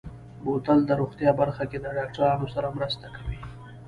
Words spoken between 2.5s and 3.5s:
سره مرسته کوي.